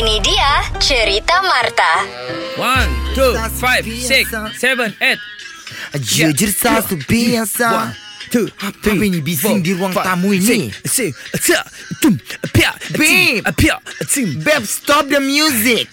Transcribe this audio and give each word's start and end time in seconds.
Ini 0.00 0.16
dia 0.24 0.64
cerita 0.80 1.44
Marta. 1.44 1.92
One, 2.56 2.88
two, 3.12 3.36
five, 3.60 3.84
six, 3.84 4.32
seven, 4.56 4.96
eight. 4.96 5.20
Jujur 6.00 6.48
satu 6.48 6.96
biasa 7.04 7.68
One, 7.68 7.92
two, 8.32 8.48
Apa 8.64 8.96
ini 8.96 9.20
bising 9.20 9.60
di 9.60 9.76
ruang 9.76 9.92
tamu 9.92 10.32
ini? 10.32 10.72
Six, 10.88 11.12
six, 11.36 11.60
tum, 12.00 12.16
pia, 12.48 12.72
Babe. 12.96 13.44
pia. 13.60 13.76
Babe 14.40 14.64
stop 14.64 15.04
the 15.12 15.20
music 15.20 15.84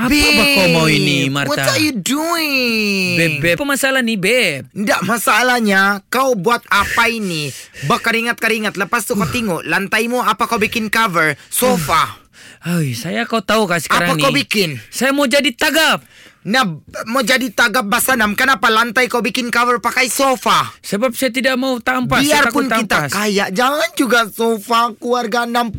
Apa 0.00 0.08
ba 0.08 0.44
kau 0.56 0.66
mau 0.72 0.86
ini, 0.88 1.28
Marta? 1.28 1.50
What 1.50 1.60
are 1.76 1.82
you 1.82 1.92
doing? 1.92 3.20
Beb, 3.20 3.32
beb. 3.42 3.56
Apa 3.60 3.66
masalah 3.68 4.00
ni, 4.00 4.16
beb? 4.16 4.64
Tidak 4.72 5.04
masalahnya 5.04 6.00
Kau 6.08 6.32
buat 6.32 6.64
apa 6.66 7.10
ini 7.10 7.52
Berkeringat-keringat 7.84 8.80
Lepas 8.80 9.04
tu 9.04 9.12
kau 9.12 9.28
tengok 9.28 9.60
Lantaimu 9.60 10.24
apa 10.24 10.48
kau 10.48 10.56
bikin 10.56 10.88
cover 10.88 11.36
Sofa 11.52 12.16
Ay, 12.60 12.92
saya 12.92 13.24
kau 13.24 13.40
tahu 13.40 13.64
kah 13.64 13.80
sekarang 13.80 14.12
Apa 14.12 14.20
ni? 14.20 14.22
kau 14.24 14.32
bikin? 14.32 14.76
Saya 14.92 15.16
mau 15.16 15.24
jadi 15.24 15.48
tagap. 15.56 16.04
Nah 16.42 16.64
Mau 17.04 17.20
jadi 17.20 17.48
tagap 17.48 17.84
basanam 17.84 18.32
Kenapa 18.32 18.66
lantai 18.66 19.06
kau 19.06 19.20
bikin 19.20 19.48
cover 19.48 19.76
pakai 19.76 20.08
sofa 20.08 20.72
Sebab 20.80 21.12
saya 21.12 21.28
tidak 21.28 21.54
mau 21.54 21.76
tampas. 21.78 22.20
saya 22.20 22.48
Biarpun 22.48 22.64
kita 22.66 22.80
tampas. 22.80 23.12
kaya 23.12 23.44
Jangan 23.50 23.90
juga 23.92 24.24
sofa 24.26 24.88
Keluarga 24.94 25.44
68 25.44 25.76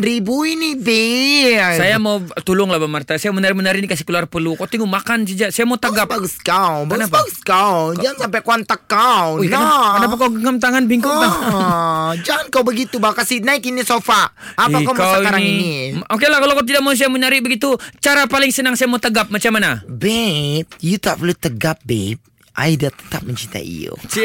ribu 0.00 0.42
ini 0.42 0.72
Babe 0.74 1.60
Saya 1.74 1.96
mau 1.96 2.18
tolonglah 2.40 2.78
Bang 2.78 2.88
Marta. 2.90 3.14
Saya 3.14 3.30
menari-menari 3.30 3.78
ni 3.78 3.86
kasih 3.86 4.02
keluar 4.02 4.24
peluh. 4.24 4.54
Kau 4.54 4.64
tengok 4.64 4.86
makan 4.86 5.22
jejak. 5.22 5.50
Saya 5.50 5.64
mau 5.64 5.76
tagap. 5.76 6.08
Bagus 6.08 6.38
kau 6.38 6.84
Bagus, 6.84 7.04
Kenapa? 7.04 7.16
bagus 7.20 7.38
kau 7.42 7.80
Jangan 7.92 8.16
sampai 8.18 8.40
kuantak 8.40 8.80
kau 8.86 9.38
Ui, 9.38 9.46
Nah. 9.46 9.60
kenapa, 9.60 9.92
kenapa 9.94 10.14
kau 10.16 10.30
genggam 10.30 10.56
tangan 10.56 10.82
bingkok 10.84 11.12
tangan? 11.12 11.52
Ah, 11.52 12.10
jangan 12.26 12.46
kau 12.48 12.62
begitu 12.62 12.96
bah 12.96 13.12
Kasih 13.12 13.40
naik 13.40 13.60
ini 13.62 13.82
sofa 13.82 14.32
Apa 14.54 14.72
Eh, 14.72 14.84
kau 14.84 14.94
mau 14.94 15.14
sekarang 15.14 15.42
ini? 15.42 16.00
Okey 16.00 16.28
lah 16.28 16.38
kalau 16.38 16.54
kau 16.54 16.64
tidak 16.64 16.80
mau 16.80 16.92
saya 16.92 17.08
menari 17.08 17.38
begitu 17.38 17.72
Cara 17.98 18.24
paling 18.24 18.48
senang 18.48 18.72
saya 18.72 18.86
mau 18.86 18.96
tegap 18.96 19.28
macam 19.28 19.52
mana? 19.52 19.84
Babe 19.98 20.70
You 20.78 20.96
tak 20.96 21.18
perlu 21.18 21.34
tegap 21.34 21.82
babe. 21.82 22.22
I 22.58 22.74
dah 22.74 22.90
tetap 22.90 23.22
mencintai 23.22 23.62
you. 23.62 23.94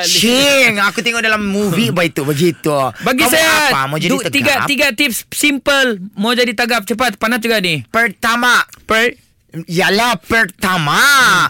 Cing 0.00 0.76
Aku 0.76 1.00
tengok 1.00 1.24
dalam 1.24 1.48
movie 1.48 1.88
Begitu 1.96 2.28
begitu. 2.28 2.76
Bagi 3.00 3.24
Kau 3.24 3.28
mau 3.28 3.32
saya 3.32 3.48
apa? 3.72 3.80
Mau 3.88 3.96
jadi 3.96 4.12
du- 4.12 4.20
tegap? 4.20 4.32
tiga, 4.32 4.54
tiga 4.68 4.86
tips 4.92 5.24
simple. 5.32 5.96
Mau 6.14 6.36
jadi 6.36 6.52
tagap 6.52 6.84
cepat 6.84 7.16
Panas 7.16 7.40
juga 7.40 7.56
ni. 7.60 7.80
Pertama. 7.88 8.60
Per 8.84 9.16
Yalah 9.66 10.14
pertama. 10.16 10.96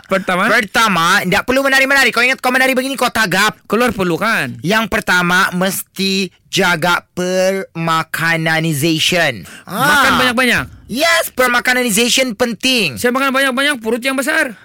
Pertama? 0.08 0.48
Pertama 0.48 1.20
Tak 1.22 1.44
perlu 1.44 1.60
menari-menari. 1.60 2.08
Kau 2.10 2.24
ingat 2.24 2.40
kau 2.40 2.48
menari 2.48 2.72
begini 2.72 2.96
Kau 2.96 3.12
tagap. 3.12 3.60
Keluar 3.68 3.92
peluh 3.92 4.16
kan? 4.16 4.56
Yang 4.64 4.88
pertama 4.88 5.52
Mesti 5.52 6.32
Jaga 6.50 7.06
permakananization. 7.14 9.46
Makan 9.68 10.10
Ah. 10.10 10.18
banyak-banyak? 10.18 10.64
Yes 10.90 11.30
Permakananization 11.30 12.34
penting. 12.34 12.98
Saya 12.98 13.14
makan 13.14 13.30
banyak-banyak 13.30 13.78
Perut 13.78 14.02
yang 14.02 14.18
besar 14.18 14.58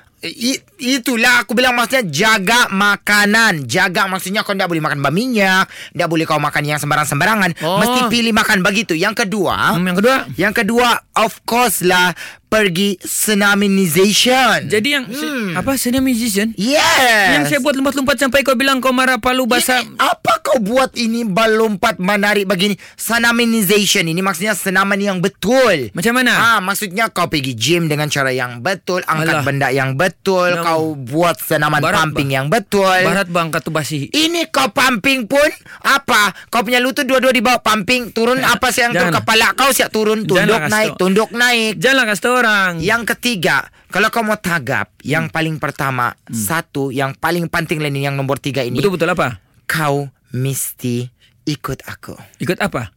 Itulah 0.75 1.45
aku 1.45 1.53
bilang 1.53 1.77
maksudnya 1.77 2.05
jaga 2.09 2.71
makanan. 2.73 3.69
Jaga 3.69 4.09
maksudnya 4.09 4.41
kau 4.41 4.57
tidak 4.57 4.73
boleh 4.73 4.81
makan 4.81 4.99
berminyak, 5.05 5.69
tidak 5.93 6.07
boleh 6.09 6.25
kau 6.25 6.41
makan 6.41 6.63
yang 6.65 6.79
sembarang-sembarangan. 6.81 7.51
Oh. 7.61 7.77
Mesti 7.77 7.99
pilih 8.09 8.33
makan 8.33 8.65
begitu. 8.65 8.97
Yang 8.97 9.25
kedua, 9.25 9.77
hmm, 9.77 9.85
Yang 9.85 9.97
kedua 10.01 10.15
yang 10.35 10.53
kedua 10.53 10.89
of 11.15 11.45
course 11.45 11.85
lah 11.85 12.17
pergi 12.49 12.95
senaminization. 13.03 14.71
Jadi 14.71 14.87
yang 14.87 15.05
hmm. 15.05 15.59
Apa 15.59 15.75
musician 15.99 16.55
yes. 16.55 17.35
Yang 17.35 17.43
saya 17.51 17.59
buat 17.59 17.75
lompat-lompat 17.75 18.15
Sampai 18.15 18.47
kau 18.47 18.55
bilang 18.55 18.79
Kau 18.79 18.95
marah 18.95 19.19
palu 19.19 19.43
basah 19.43 19.83
apa 19.99 20.34
kau 20.45 20.61
buat 20.61 20.93
ini 20.93 21.25
balompat 21.25 21.97
menarik 21.97 22.45
begini? 22.45 22.77
Senaminization 22.93 24.05
ini 24.05 24.21
maksudnya 24.21 24.53
senaman 24.53 25.01
yang 25.01 25.17
betul. 25.17 25.89
Macam 25.91 26.13
mana? 26.13 26.33
Ah, 26.37 26.59
maksudnya 26.61 27.09
kau 27.09 27.25
pergi 27.25 27.57
gym 27.57 27.89
dengan 27.89 28.05
cara 28.05 28.29
yang 28.29 28.61
betul, 28.61 29.01
angkat 29.01 29.41
Alah. 29.41 29.43
benda 29.43 29.67
yang 29.73 29.97
betul, 29.97 30.53
Nam- 30.53 30.61
kau 30.61 30.93
buat 30.93 31.41
senaman 31.41 31.81
Barat, 31.81 32.05
pumping 32.05 32.29
ba- 32.29 32.35
yang 32.35 32.45
betul. 32.47 33.01
Barat 33.01 33.25
bang 33.25 33.49
katu 33.49 33.73
basi 33.73 34.05
Ini 34.07 34.47
kau 34.47 34.69
pumping 34.69 35.25
pun 35.25 35.49
apa? 35.81 36.29
Kau 36.47 36.61
punya 36.61 36.77
lutut 36.77 37.03
dua-dua 37.03 37.33
di 37.33 37.41
bawah 37.41 37.59
pumping 37.59 38.13
turun 38.13 38.37
apa 38.39 38.69
sih 38.69 38.85
yang 38.85 38.93
turun 38.93 39.09
Jangan. 39.09 39.25
kepala 39.25 39.47
kau 39.57 39.73
siap 39.73 39.89
turun 39.89 40.23
tunduk 40.23 40.45
Janganlah 40.45 40.69
naik 40.69 40.89
kasih 40.93 40.99
tunduk 41.01 41.29
naik. 41.33 41.73
Janganlah 41.75 42.05
kasih 42.05 42.21
tahu 42.21 42.35
orang 42.37 42.71
Yang 42.77 43.01
ketiga, 43.11 43.57
kalau 43.89 44.07
kau 44.07 44.21
mau 44.21 44.37
tagap, 44.37 44.93
yang 45.01 45.25
paling 45.27 45.57
pertama, 45.57 46.13
satu, 46.27 46.91
yang 46.91 47.15
paling 47.15 47.49
penting 47.49 47.81
lain 47.81 47.97
yang 47.97 48.13
nomor 48.13 48.37
tiga 48.37 48.61
ini, 48.61 48.77
Betul-betul 48.77 49.09
apa? 49.09 49.41
kau 49.65 50.05
mesti 50.35 51.07
ikut 51.45 51.79
aku. 51.87 52.13
Ikut 52.37 52.59
apa? 52.59 52.91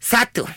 Satu, 0.00 0.48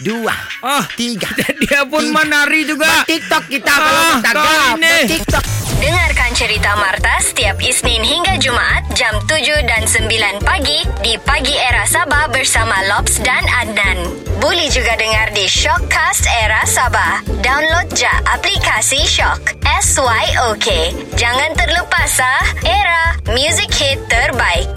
dua, 0.00 0.30
Oh, 0.62 0.84
tiga. 0.94 1.26
Dia 1.66 1.82
pun 1.82 2.06
tiga. 2.06 2.14
menari 2.14 2.62
juga 2.62 3.02
TikTok 3.02 3.50
kita 3.50 3.72
Ah, 3.72 4.22
kalau 4.22 4.78
ini. 4.78 5.10
TikTok. 5.10 5.42
Dengarkan 5.82 6.30
cerita 6.32 6.78
Marta 6.78 7.18
setiap 7.18 7.58
Isnin 7.58 8.06
hingga 8.06 8.38
Jumaat 8.38 8.86
jam 8.94 9.18
7 9.26 9.66
dan 9.66 9.82
9 9.82 10.06
pagi 10.38 10.78
di 11.02 11.18
Pagi 11.18 11.58
Era 11.58 11.82
Sabah 11.82 12.30
bersama 12.30 12.78
Lobs 12.86 13.18
dan 13.18 13.42
Adnan. 13.50 13.98
Boleh 14.38 14.70
juga 14.70 14.94
dengar 14.94 15.34
di 15.34 15.50
Shockcast 15.50 16.30
Era 16.38 16.62
Sabah. 16.62 17.26
Download 17.42 17.90
je 17.90 18.06
aplikasi 18.30 19.02
Shock. 19.02 19.58
S-Y-O-K. 19.82 20.66
Jangan 21.18 21.50
terlepas 21.58 22.12
ah. 22.22 22.46
Era, 22.62 23.02
music 23.26 23.74
hit 23.74 23.98
terbaik. 24.06 24.70